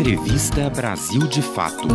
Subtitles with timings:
[0.00, 1.86] Entrevista Brasil de Fato.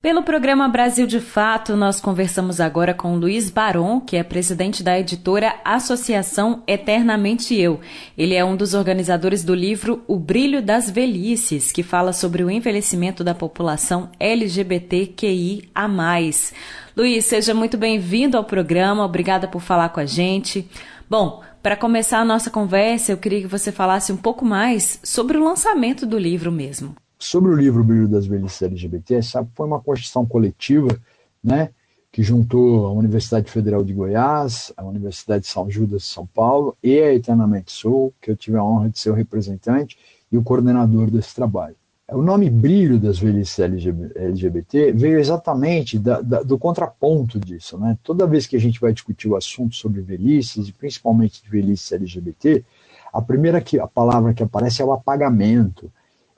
[0.00, 4.96] Pelo programa Brasil de Fato, nós conversamos agora com Luiz Baron, que é presidente da
[4.96, 7.80] editora Associação Eternamente Eu.
[8.16, 12.50] Ele é um dos organizadores do livro O Brilho das Velhices, que fala sobre o
[12.50, 16.54] envelhecimento da população LGBTQI a mais.
[16.96, 19.04] Luiz, seja muito bem-vindo ao programa.
[19.04, 20.70] Obrigada por falar com a gente.
[21.10, 25.36] Bom, para começar a nossa conversa, eu queria que você falasse um pouco mais sobre
[25.36, 26.94] o lançamento do livro mesmo.
[27.18, 30.96] Sobre o livro Brilho das Velhices LGBT, sabe, foi uma construção coletiva,
[31.42, 31.70] né,
[32.12, 36.76] que juntou a Universidade Federal de Goiás, a Universidade de São Judas de São Paulo
[36.80, 39.98] e a Eternamente Sou, que eu tive a honra de ser o representante
[40.30, 41.74] e o coordenador desse trabalho.
[42.12, 47.76] O nome brilho das velhices LGBT veio exatamente da, da, do contraponto disso.
[47.78, 47.98] Né?
[48.04, 51.90] Toda vez que a gente vai discutir o assunto sobre velhices, e principalmente de velhices
[51.90, 52.64] LGBT,
[53.12, 55.90] a primeira que, a palavra que aparece é o apagamento,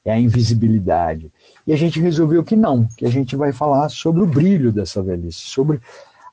[0.07, 1.31] é a invisibilidade.
[1.67, 5.03] E a gente resolveu que não, que a gente vai falar sobre o brilho dessa
[5.03, 5.83] velhice, sobre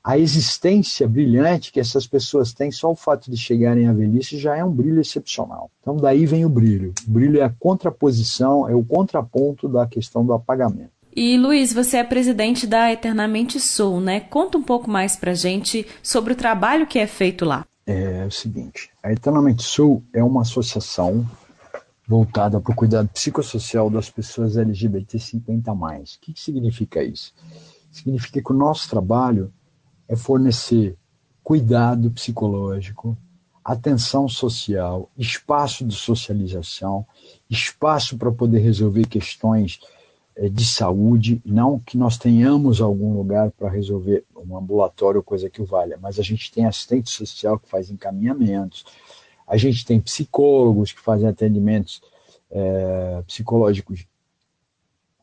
[0.06, 4.56] a existência brilhante que essas pessoas têm, só o fato de chegarem à velhice já
[4.56, 5.68] é um brilho excepcional.
[5.80, 6.94] Então daí vem o brilho.
[7.08, 10.92] O brilho é a contraposição, é o contraponto da questão do apagamento.
[11.12, 14.20] E Luiz, você é presidente da Eternamente Sou, né?
[14.20, 17.66] Conta um pouco mais pra gente sobre o trabalho que é feito lá.
[17.84, 21.28] É, é o seguinte, a Eternamente Sou é uma associação
[22.06, 26.14] voltada para o cuidado psicossocial das pessoas LGBT 50 mais.
[26.14, 27.34] O que, que significa isso?
[27.90, 29.52] Significa que o nosso trabalho
[30.08, 30.96] é fornecer
[31.42, 33.16] cuidado psicológico,
[33.64, 37.06] atenção social, espaço de socialização,
[37.50, 39.80] espaço para poder resolver questões
[40.36, 45.50] eh, de saúde, não que nós tenhamos algum lugar para resolver um ambulatório ou coisa
[45.50, 48.84] que o valha, mas a gente tem assistente social que faz encaminhamentos,
[49.46, 52.00] a gente tem psicólogos que fazem atendimentos
[52.50, 54.06] é, psicológicos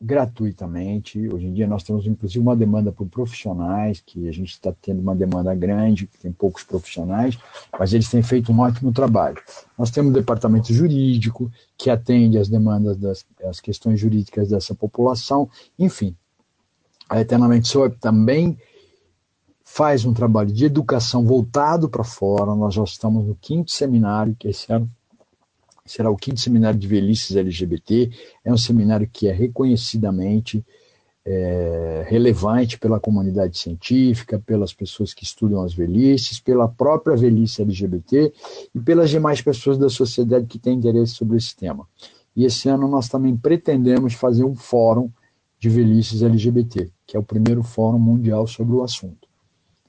[0.00, 1.28] gratuitamente.
[1.28, 5.00] Hoje em dia nós temos inclusive uma demanda por profissionais, que a gente está tendo
[5.00, 7.38] uma demanda grande, tem poucos profissionais,
[7.78, 9.36] mas eles têm feito um ótimo trabalho.
[9.78, 15.48] Nós temos um departamento jurídico que atende às demandas das as questões jurídicas dessa população,
[15.78, 16.16] enfim.
[17.08, 18.58] A Eternamente Soap também
[19.62, 22.54] faz um trabalho de educação voltado para fora.
[22.54, 24.88] Nós já estamos no quinto seminário, que esse ano
[25.86, 28.10] será o quinto seminário de velhices LGBT.
[28.44, 30.64] É um seminário que é reconhecidamente
[31.26, 38.32] é, relevante pela comunidade científica, pelas pessoas que estudam as velhices, pela própria velhice LGBT
[38.74, 41.86] e pelas demais pessoas da sociedade que têm interesse sobre esse tema.
[42.34, 45.10] E esse ano nós também pretendemos fazer um fórum
[45.58, 49.28] de velhices LGBT, que é o primeiro fórum mundial sobre o assunto.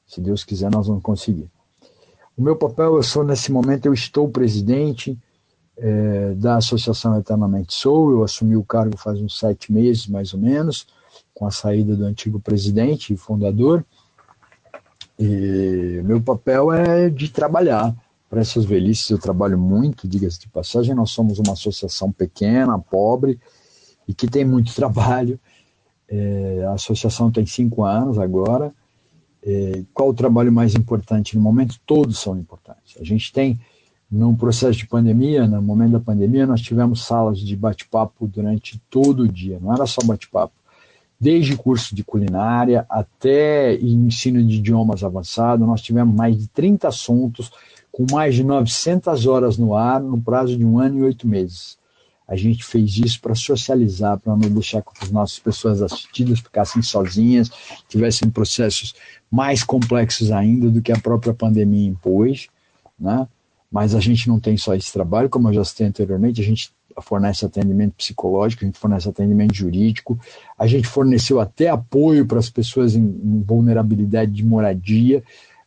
[0.06, 1.50] Se Deus quiser, nós vamos conseguir.
[2.38, 5.18] O meu papel, eu sou nesse momento, eu estou presidente,
[5.78, 8.12] é, da Associação Eternamente Sou.
[8.12, 10.88] Eu assumi o cargo faz uns sete meses, mais ou menos,
[11.34, 13.86] com a saída do antigo presidente e fundador.
[15.18, 17.96] E meu papel é de trabalhar
[18.30, 19.10] para essas velhices.
[19.10, 20.94] Eu trabalho muito, diga-se de passagem.
[20.94, 23.40] Nós somos uma associação pequena, pobre
[24.08, 25.40] e que tem muito trabalho.
[26.08, 28.74] É, a associação tem cinco anos agora.
[29.42, 31.80] É, qual o trabalho mais importante no momento?
[31.86, 32.96] Todos são importantes.
[33.00, 33.60] A gente tem
[34.16, 39.24] no processo de pandemia, no momento da pandemia, nós tivemos salas de bate-papo durante todo
[39.24, 40.54] o dia, não era só bate-papo.
[41.20, 47.52] Desde curso de culinária até ensino de idiomas avançado, nós tivemos mais de 30 assuntos,
[47.92, 51.78] com mais de 900 horas no ar, no prazo de um ano e oito meses.
[52.26, 56.82] A gente fez isso para socializar, para não deixar que as nossas pessoas assistidas ficassem
[56.82, 57.52] sozinhas,
[57.90, 58.96] tivessem processos
[59.30, 62.48] mais complexos ainda do que a própria pandemia impôs.
[62.98, 63.28] Né?
[63.76, 66.72] Mas a gente não tem só esse trabalho, como eu já citei anteriormente, a gente
[67.02, 70.18] fornece atendimento psicológico, a gente fornece atendimento jurídico,
[70.58, 75.22] a gente forneceu até apoio para as pessoas em, em, vulnerabilidade de moradia.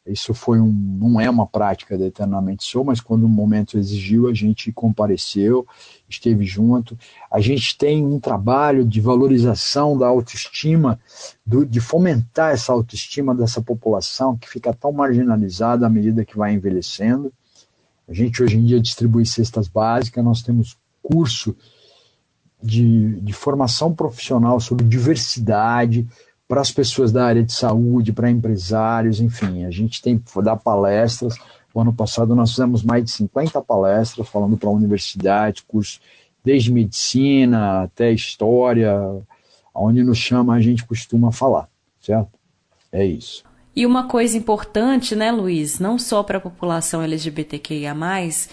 [0.06, 4.26] Isso foi um, não é uma prática da Eternamente Sou, mas quando o momento exigiu,
[4.26, 5.66] a gente compareceu,
[6.08, 6.96] esteve junto.
[7.30, 10.98] A gente tem um trabalho de valorização da autoestima,
[11.44, 16.54] do, de fomentar essa autoestima dessa população que fica tão marginalizada à medida que vai
[16.54, 17.30] envelhecendo.
[18.08, 21.54] A gente hoje em dia distribui cestas básicas, nós temos curso
[22.62, 26.06] de, de formação profissional sobre diversidade
[26.48, 31.36] para as pessoas da área de saúde, para empresários, enfim, a gente tem dar palestras.
[31.74, 36.00] O ano passado nós fizemos mais de 50 palestras falando para universidades, cursos
[36.42, 38.96] desde medicina até história,
[39.74, 41.68] onde nos chama a gente costuma falar,
[42.00, 42.30] certo?
[42.90, 43.47] É isso.
[43.78, 48.48] E uma coisa importante, né, Luiz, não só para a população LGBTQIA, mas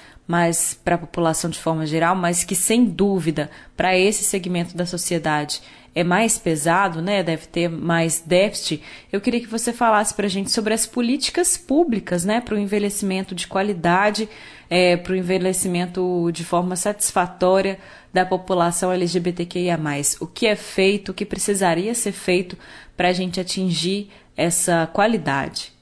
[0.84, 5.64] para a população de forma geral, mas que sem dúvida para esse segmento da sociedade
[5.96, 7.24] é mais pesado, né?
[7.24, 8.84] Deve ter mais déficit.
[9.12, 12.60] Eu queria que você falasse para a gente sobre as políticas públicas, né, para o
[12.60, 14.30] envelhecimento de qualidade,
[14.70, 17.80] é, para o envelhecimento de forma satisfatória
[18.14, 19.80] da população LGBTQIA+.
[20.20, 22.56] O que é feito, o que precisaria ser feito
[22.96, 25.74] para a gente atingir essa qualidade?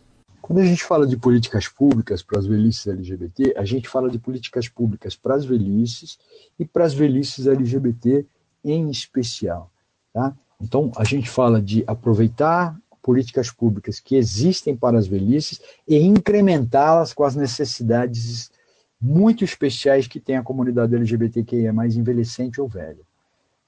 [0.42, 4.20] Quando a gente fala de políticas públicas para as velhices LGBT, a gente fala de
[4.20, 6.20] políticas públicas para as velhices
[6.60, 8.26] e para as velhices LGBT
[8.64, 9.72] em especial.
[10.14, 10.36] Tá?
[10.62, 17.14] Então, a gente fala de aproveitar políticas públicas que existem para as velhices e incrementá-las
[17.14, 18.52] com as necessidades
[19.00, 23.02] muito especiais que tem a comunidade LGBTQIA, mais envelhecente ou velha.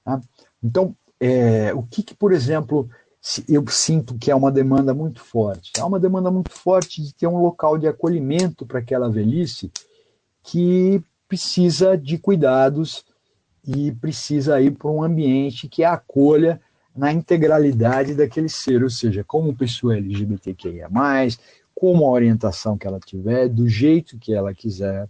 [0.04, 0.20] Tá?
[0.62, 2.88] Então, é, o que, que, por exemplo,
[3.48, 5.72] eu sinto que é uma demanda muito forte.
[5.78, 9.70] Há uma demanda muito forte de ter um local de acolhimento para aquela velhice
[10.42, 13.04] que precisa de cuidados
[13.66, 16.60] e precisa ir para um ambiente que a acolha
[16.94, 20.88] na integralidade daquele ser, ou seja, como pessoa LGBTQIA+,
[21.74, 25.08] como a orientação que ela tiver, do jeito que ela quiser,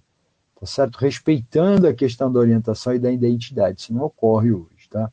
[0.59, 0.97] tá certo?
[0.97, 3.83] Respeitando a questão da orientação e da identidade.
[3.83, 5.13] Isso não ocorre hoje, tá?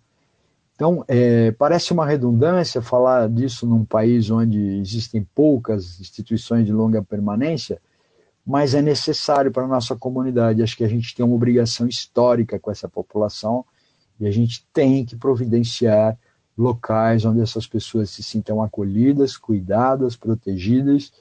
[0.75, 7.01] Então, é, parece uma redundância falar disso num país onde existem poucas instituições de longa
[7.01, 7.79] permanência,
[8.45, 10.63] mas é necessário para a nossa comunidade.
[10.63, 13.63] Acho que a gente tem uma obrigação histórica com essa população
[14.19, 16.17] e a gente tem que providenciar
[16.57, 21.11] locais onde essas pessoas se sintam acolhidas, cuidadas, protegidas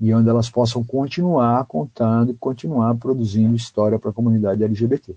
[0.00, 5.16] e onde elas possam continuar contando e continuar produzindo história para a comunidade LGBT.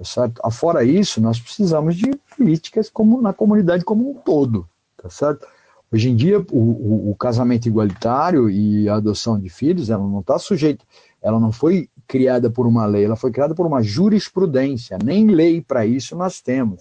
[0.00, 0.40] Tá certo?
[0.42, 4.66] Afora isso, nós precisamos de políticas como na comunidade como um todo,
[4.96, 5.46] tá certo?
[5.92, 10.20] Hoje em dia, o, o, o casamento igualitário e a adoção de filhos, ela não
[10.20, 10.86] está sujeita,
[11.20, 14.96] ela não foi criada por uma lei, ela foi criada por uma jurisprudência.
[15.04, 16.80] Nem lei para isso nós temos.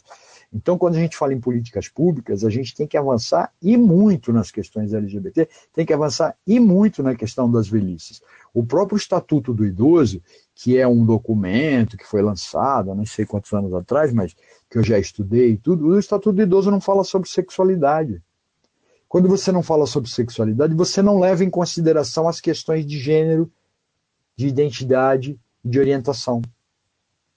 [0.54, 4.32] Então, quando a gente fala em políticas públicas, a gente tem que avançar e muito
[4.32, 8.22] nas questões LGBT, tem que avançar e muito na questão das velhices.
[8.54, 10.22] O próprio Estatuto do Idoso,
[10.56, 14.36] que é um documento que foi lançado, não sei quantos anos atrás, mas
[14.70, 18.22] que eu já estudei tudo, o Estatuto do Idoso não fala sobre sexualidade.
[19.08, 23.52] Quando você não fala sobre sexualidade, você não leva em consideração as questões de gênero,
[24.36, 26.42] de identidade de orientação.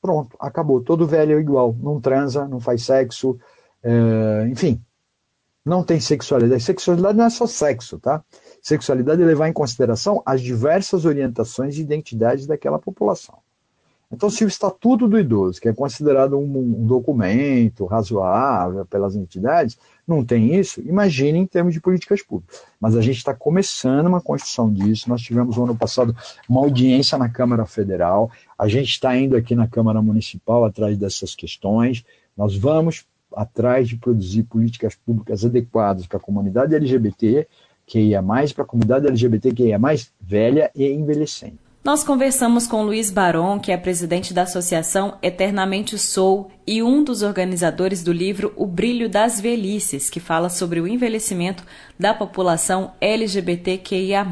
[0.00, 0.82] Pronto, acabou.
[0.82, 1.75] Todo velho é igual.
[1.81, 3.38] Não transa, não faz sexo,
[3.82, 4.81] é, enfim.
[5.64, 6.62] Não tem sexualidade.
[6.62, 8.23] Sexualidade não é só sexo, tá?
[8.61, 13.38] Sexualidade é levar em consideração as diversas orientações e identidades daquela população.
[14.12, 19.79] Então, se o Estatuto do Idoso, que é considerado um, um, documento razoável pelas entidades,
[20.06, 22.61] não tem isso, imagine em termos de políticas públicas.
[22.79, 25.08] Mas a gente está começando uma construção disso.
[25.08, 26.15] Nós tivemos no ano passado
[26.47, 31.35] uma audiência na Câmara Federal, a gente está indo aqui na Câmara Municipal atrás dessas
[31.35, 32.05] questões.
[32.37, 37.46] Nós vamos atrás de produzir políticas públicas adequadas para a comunidade LGBT,
[37.87, 41.58] que ia mais para a comunidade LGBT que ia mais velha e envelhecendo.
[41.84, 47.23] Nós conversamos com Luiz Baron, que é presidente da Associação Eternamente Sou e um dos
[47.23, 51.64] organizadores do livro O Brilho das Velhices, que fala sobre o envelhecimento
[51.99, 54.25] da população LGBTQIA.